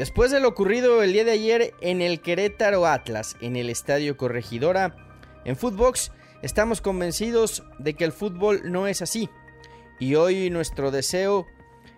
Después 0.00 0.30
de 0.30 0.40
lo 0.40 0.48
ocurrido 0.48 1.02
el 1.02 1.12
día 1.12 1.24
de 1.24 1.32
ayer 1.32 1.74
en 1.82 2.00
el 2.00 2.22
Querétaro 2.22 2.86
Atlas, 2.86 3.36
en 3.42 3.54
el 3.54 3.68
Estadio 3.68 4.16
Corregidora, 4.16 4.96
en 5.44 5.56
Footbox 5.56 6.10
estamos 6.40 6.80
convencidos 6.80 7.64
de 7.78 7.92
que 7.92 8.04
el 8.04 8.12
fútbol 8.12 8.62
no 8.64 8.86
es 8.86 9.02
así. 9.02 9.28
Y 9.98 10.14
hoy 10.14 10.48
nuestro 10.48 10.90
deseo 10.90 11.46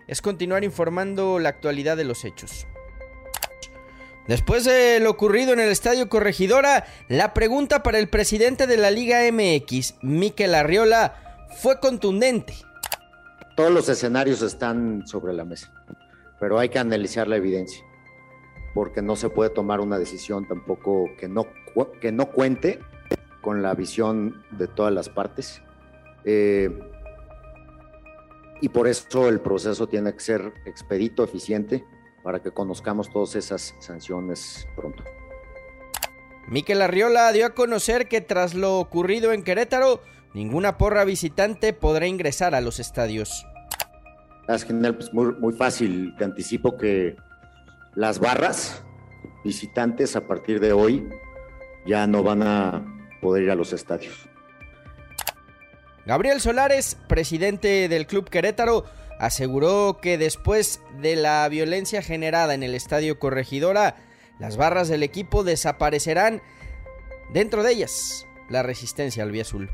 es 0.05 0.21
continuar 0.21 0.65
informando 0.65 1.39
la 1.39 1.47
actualidad 1.47 1.95
de 1.95 2.03
los 2.03 2.25
hechos. 2.25 2.67
Después 4.27 4.65
de 4.65 4.99
lo 4.99 5.09
ocurrido 5.09 5.53
en 5.53 5.61
el 5.61 5.69
Estadio 5.69 6.09
Corregidora, 6.09 6.85
la 7.07 7.33
pregunta 7.33 7.83
para 7.83 7.99
el 7.99 8.09
presidente 8.09 8.67
de 8.67 8.75
la 8.75 8.91
Liga 8.91 9.21
MX, 9.31 9.95
Miquel 10.01 10.55
Arriola, 10.55 11.47
fue 11.61 11.79
contundente. 11.79 12.53
Todos 13.55 13.71
los 13.71 13.87
escenarios 13.87 14.41
están 14.41 15.07
sobre 15.07 15.31
la 15.31 15.45
mesa, 15.45 15.71
pero 16.37 16.59
hay 16.59 16.67
que 16.67 16.79
analizar 16.79 17.29
la 17.29 17.37
evidencia 17.37 17.81
porque 18.73 19.01
no 19.01 19.15
se 19.15 19.29
puede 19.29 19.49
tomar 19.49 19.79
una 19.79 19.99
decisión 19.99 20.47
tampoco 20.47 21.09
que 21.17 21.27
no, 21.27 21.47
que 22.01 22.11
no 22.11 22.31
cuente 22.31 22.79
con 23.41 23.61
la 23.61 23.73
visión 23.75 24.43
de 24.51 24.67
todas 24.67 24.93
las 24.93 25.09
partes. 25.09 25.61
Eh, 26.25 26.71
y 28.61 28.69
por 28.69 28.87
eso 28.87 29.27
el 29.27 29.41
proceso 29.41 29.87
tiene 29.87 30.13
que 30.13 30.21
ser 30.21 30.53
expedito, 30.65 31.23
eficiente, 31.23 31.83
para 32.23 32.41
que 32.41 32.51
conozcamos 32.51 33.11
todas 33.11 33.35
esas 33.35 33.75
sanciones 33.79 34.67
pronto. 34.75 35.03
Miquel 36.47 36.81
Arriola 36.81 37.31
dio 37.31 37.45
a 37.45 37.49
conocer 37.49 38.07
que 38.07 38.21
tras 38.21 38.53
lo 38.53 38.79
ocurrido 38.79 39.33
en 39.33 39.43
Querétaro, 39.43 40.01
ninguna 40.33 40.77
porra 40.77 41.03
visitante 41.03 41.73
podrá 41.73 42.07
ingresar 42.07 42.55
a 42.55 42.61
los 42.61 42.79
estadios. 42.79 43.45
Es 44.47 44.65
pues 44.65 45.13
muy, 45.13 45.33
muy 45.35 45.53
fácil, 45.53 46.15
te 46.17 46.25
anticipo 46.25 46.77
que 46.77 47.15
las 47.95 48.19
barras 48.19 48.83
visitantes 49.43 50.15
a 50.15 50.27
partir 50.27 50.59
de 50.59 50.73
hoy 50.73 51.07
ya 51.85 52.07
no 52.07 52.23
van 52.23 52.43
a 52.43 52.85
poder 53.21 53.43
ir 53.43 53.51
a 53.51 53.55
los 53.55 53.73
estadios. 53.73 54.29
Gabriel 56.05 56.41
Solares, 56.41 56.97
presidente 57.07 57.87
del 57.87 58.07
Club 58.07 58.29
Querétaro, 58.29 58.85
aseguró 59.19 59.99
que 60.01 60.17
después 60.17 60.81
de 60.99 61.15
la 61.15 61.47
violencia 61.47 62.01
generada 62.01 62.53
en 62.53 62.63
el 62.63 62.75
Estadio 62.75 63.19
Corregidora, 63.19 63.95
las 64.39 64.57
barras 64.57 64.89
del 64.89 65.03
equipo 65.03 65.43
desaparecerán, 65.43 66.41
dentro 67.31 67.63
de 67.63 67.71
ellas 67.71 68.27
la 68.49 68.63
resistencia 68.63 69.23
al 69.23 69.39
Azul. 69.39 69.69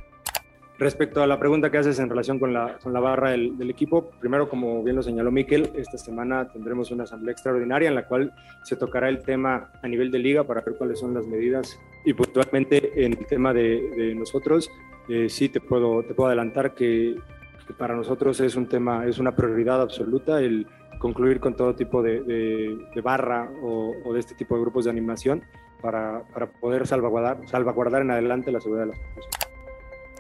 Respecto 0.79 1.21
a 1.21 1.27
la 1.27 1.37
pregunta 1.37 1.69
que 1.69 1.77
haces 1.77 1.99
en 1.99 2.07
relación 2.07 2.39
con 2.39 2.53
la, 2.53 2.77
con 2.81 2.93
la 2.93 3.01
barra 3.01 3.31
del, 3.31 3.69
equipo, 3.69 4.11
primero, 4.21 4.47
como 4.47 4.81
bien 4.81 4.95
lo 4.95 5.03
señaló 5.03 5.29
Miquel, 5.29 5.71
esta 5.75 5.97
semana 5.97 6.47
tendremos 6.47 6.89
una 6.91 7.03
asamblea 7.03 7.33
extraordinaria 7.33 7.89
en 7.89 7.95
la 7.95 8.07
cual 8.07 8.31
se 8.63 8.77
tocará 8.77 9.09
el 9.09 9.21
tema 9.21 9.71
a 9.83 9.87
nivel 9.89 10.09
de 10.09 10.19
liga 10.19 10.45
para 10.45 10.61
ver 10.61 10.75
cuáles 10.77 10.97
son 10.97 11.13
las 11.13 11.27
medidas 11.27 11.77
y 12.05 12.13
puntualmente 12.13 13.05
en 13.05 13.11
el 13.11 13.25
tema 13.27 13.53
de, 13.53 14.15
nosotros, 14.15 14.71
eh, 15.09 15.27
sí 15.27 15.49
te 15.49 15.59
puedo, 15.59 16.01
te 16.03 16.13
puedo 16.13 16.27
adelantar 16.27 16.73
que, 16.73 17.17
para 17.77 17.93
nosotros 17.93 18.39
es 18.39 18.55
un 18.55 18.67
tema, 18.67 19.05
es 19.05 19.19
una 19.19 19.35
prioridad 19.35 19.81
absoluta 19.81 20.39
el 20.39 20.65
concluir 20.97 21.41
con 21.41 21.57
todo 21.57 21.75
tipo 21.75 22.01
de, 22.01 22.77
barra 23.03 23.51
o, 23.61 23.95
o, 24.05 24.13
de 24.13 24.21
este 24.21 24.33
tipo 24.33 24.55
de 24.55 24.61
grupos 24.61 24.85
de 24.85 24.91
animación 24.91 25.43
para, 25.81 26.23
para 26.33 26.47
poder 26.47 26.87
salvaguardar, 26.87 27.45
salvaguardar 27.49 28.01
en 28.01 28.11
adelante 28.11 28.49
la 28.49 28.61
seguridad 28.61 28.85
de 28.85 28.91
las 28.91 28.99
personas. 28.99 29.48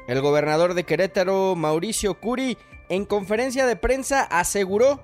El 0.09 0.21
gobernador 0.21 0.73
de 0.73 0.85
Querétaro, 0.85 1.55
Mauricio 1.55 2.15
Curi, 2.19 2.57
en 2.89 3.05
conferencia 3.05 3.67
de 3.67 3.75
prensa 3.75 4.23
aseguró 4.23 4.99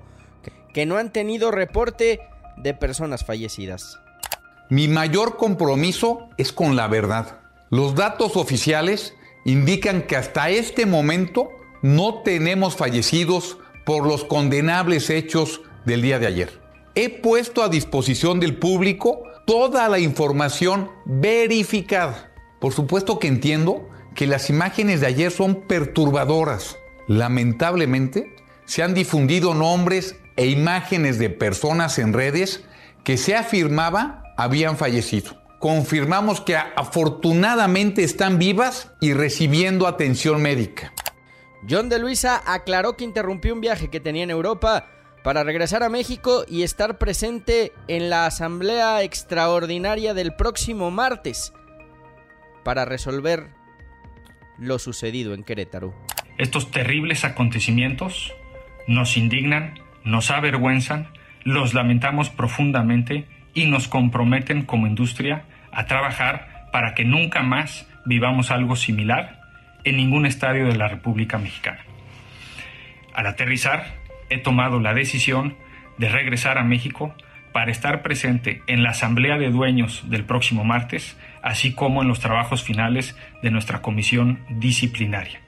que 0.74 0.84
no 0.84 0.96
han 0.96 1.12
tenido 1.12 1.52
reporte 1.52 2.18
de 2.56 2.74
personas 2.74 3.24
fallecidas. 3.24 4.00
Mi 4.68 4.88
mayor 4.88 5.36
compromiso 5.36 6.28
es 6.38 6.50
con 6.50 6.74
la 6.74 6.88
verdad. 6.88 7.38
Los 7.70 7.94
datos 7.94 8.36
oficiales 8.36 9.14
indican 9.44 10.02
que 10.02 10.16
hasta 10.16 10.50
este 10.50 10.86
momento 10.86 11.50
no 11.82 12.22
tenemos 12.24 12.74
fallecidos 12.74 13.58
por 13.84 14.08
los 14.08 14.24
condenables 14.24 15.08
hechos 15.08 15.60
del 15.84 16.02
día 16.02 16.18
de 16.18 16.26
ayer. 16.26 16.60
He 16.96 17.10
puesto 17.10 17.62
a 17.62 17.68
disposición 17.68 18.40
del 18.40 18.58
público 18.58 19.22
toda 19.46 19.88
la 19.88 20.00
información 20.00 20.90
verificada. 21.04 22.32
Por 22.58 22.72
supuesto 22.72 23.20
que 23.20 23.28
entiendo 23.28 23.88
que 24.16 24.26
las 24.26 24.50
imágenes 24.50 25.00
de 25.00 25.06
ayer 25.06 25.30
son 25.30 25.62
perturbadoras. 25.68 26.78
Lamentablemente, 27.06 28.34
se 28.64 28.82
han 28.82 28.94
difundido 28.94 29.54
nombres 29.54 30.16
e 30.36 30.46
imágenes 30.46 31.18
de 31.18 31.30
personas 31.30 31.98
en 31.98 32.12
redes 32.12 32.64
que 33.04 33.18
se 33.18 33.36
afirmaba 33.36 34.24
habían 34.36 34.76
fallecido. 34.76 35.40
Confirmamos 35.60 36.40
que 36.40 36.56
afortunadamente 36.56 38.02
están 38.02 38.38
vivas 38.38 38.90
y 39.00 39.12
recibiendo 39.12 39.86
atención 39.86 40.42
médica. 40.42 40.92
John 41.68 41.88
de 41.88 41.98
Luisa 41.98 42.42
aclaró 42.44 42.96
que 42.96 43.04
interrumpió 43.04 43.54
un 43.54 43.60
viaje 43.60 43.88
que 43.88 44.00
tenía 44.00 44.24
en 44.24 44.30
Europa 44.30 44.88
para 45.24 45.42
regresar 45.42 45.82
a 45.82 45.88
México 45.88 46.44
y 46.48 46.62
estar 46.62 46.98
presente 46.98 47.72
en 47.88 48.10
la 48.10 48.26
asamblea 48.26 49.02
extraordinaria 49.02 50.14
del 50.14 50.34
próximo 50.34 50.90
martes 50.90 51.52
para 52.64 52.84
resolver 52.84 53.55
lo 54.58 54.78
sucedido 54.78 55.34
en 55.34 55.44
Querétaro. 55.44 55.94
Estos 56.38 56.70
terribles 56.70 57.24
acontecimientos 57.24 58.32
nos 58.86 59.16
indignan, 59.16 59.74
nos 60.04 60.30
avergüenzan, 60.30 61.08
los 61.44 61.74
lamentamos 61.74 62.30
profundamente 62.30 63.26
y 63.54 63.66
nos 63.66 63.88
comprometen 63.88 64.62
como 64.62 64.86
industria 64.86 65.44
a 65.72 65.86
trabajar 65.86 66.68
para 66.72 66.94
que 66.94 67.04
nunca 67.04 67.42
más 67.42 67.88
vivamos 68.04 68.50
algo 68.50 68.76
similar 68.76 69.40
en 69.84 69.96
ningún 69.96 70.26
estadio 70.26 70.66
de 70.66 70.76
la 70.76 70.88
República 70.88 71.38
Mexicana. 71.38 71.80
Al 73.14 73.26
aterrizar, 73.26 73.94
he 74.28 74.38
tomado 74.38 74.80
la 74.80 74.92
decisión 74.92 75.56
de 75.98 76.08
regresar 76.08 76.58
a 76.58 76.64
México 76.64 77.14
para 77.56 77.72
estar 77.72 78.02
presente 78.02 78.60
en 78.66 78.82
la 78.82 78.90
Asamblea 78.90 79.38
de 79.38 79.48
Dueños 79.48 80.02
del 80.10 80.26
próximo 80.26 80.62
martes, 80.62 81.16
así 81.40 81.74
como 81.74 82.02
en 82.02 82.08
los 82.08 82.20
trabajos 82.20 82.62
finales 82.62 83.14
de 83.42 83.50
nuestra 83.50 83.80
comisión 83.80 84.44
disciplinaria. 84.50 85.40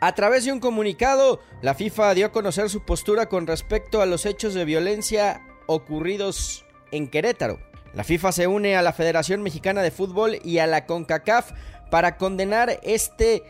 A 0.00 0.14
través 0.14 0.46
de 0.46 0.52
un 0.54 0.60
comunicado, 0.60 1.42
la 1.60 1.74
FIFA 1.74 2.14
dio 2.14 2.24
a 2.24 2.32
conocer 2.32 2.70
su 2.70 2.86
postura 2.86 3.26
con 3.26 3.46
respecto 3.46 4.00
a 4.00 4.06
los 4.06 4.24
hechos 4.24 4.54
de 4.54 4.64
violencia 4.64 5.42
ocurridos 5.66 6.64
en 6.90 7.06
Querétaro. 7.06 7.60
La 7.92 8.02
FIFA 8.02 8.32
se 8.32 8.46
une 8.46 8.74
a 8.74 8.80
la 8.80 8.94
Federación 8.94 9.42
Mexicana 9.42 9.82
de 9.82 9.90
Fútbol 9.90 10.38
y 10.42 10.56
a 10.56 10.66
la 10.66 10.86
CONCACAF 10.86 11.52
para 11.90 12.16
condenar 12.16 12.80
este 12.82 13.42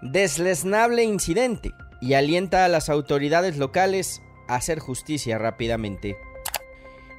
deslesnable 0.00 1.02
incidente 1.02 1.72
y 2.00 2.14
alienta 2.14 2.64
a 2.64 2.68
las 2.68 2.88
autoridades 2.88 3.56
locales 3.56 4.22
a 4.46 4.54
hacer 4.54 4.78
justicia 4.78 5.38
rápidamente. 5.38 6.16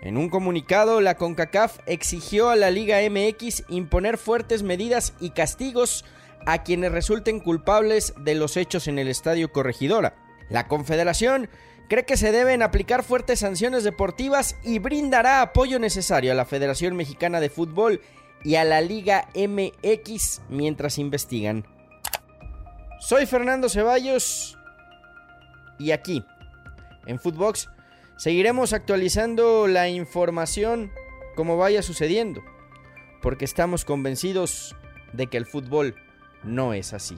En 0.01 0.17
un 0.17 0.29
comunicado, 0.29 1.01
la 1.01 1.15
CONCACAF 1.15 1.79
exigió 1.85 2.49
a 2.49 2.55
la 2.55 2.69
Liga 2.69 2.99
MX 3.09 3.63
imponer 3.69 4.17
fuertes 4.17 4.63
medidas 4.63 5.13
y 5.19 5.31
castigos 5.31 6.05
a 6.45 6.63
quienes 6.63 6.91
resulten 6.91 7.39
culpables 7.39 8.13
de 8.19 8.35
los 8.35 8.57
hechos 8.57 8.87
en 8.87 8.99
el 8.99 9.07
Estadio 9.07 9.51
Corregidora. 9.51 10.15
La 10.49 10.67
Confederación 10.67 11.49
cree 11.89 12.05
que 12.05 12.17
se 12.17 12.31
deben 12.31 12.61
aplicar 12.61 13.03
fuertes 13.03 13.39
sanciones 13.39 13.83
deportivas 13.83 14.55
y 14.63 14.79
brindará 14.79 15.41
apoyo 15.41 15.79
necesario 15.79 16.31
a 16.31 16.35
la 16.35 16.45
Federación 16.45 16.95
Mexicana 16.95 17.39
de 17.39 17.49
Fútbol 17.49 18.01
y 18.43 18.55
a 18.55 18.63
la 18.63 18.81
Liga 18.81 19.27
MX 19.35 20.41
mientras 20.49 20.99
investigan. 20.99 21.65
Soy 22.99 23.25
Fernando 23.25 23.69
Ceballos 23.69 24.57
y 25.79 25.91
aquí, 25.91 26.23
en 27.05 27.19
Footbox, 27.19 27.69
Seguiremos 28.17 28.73
actualizando 28.73 29.67
la 29.67 29.89
información 29.89 30.91
como 31.35 31.55
vaya 31.55 31.83
sucediendo, 31.83 32.43
porque 33.21 33.45
estamos 33.45 33.85
convencidos 33.85 34.75
de 35.13 35.27
que 35.27 35.37
el 35.37 35.45
fútbol 35.45 35.95
no 36.43 36.73
es 36.73 36.93
así. 36.93 37.17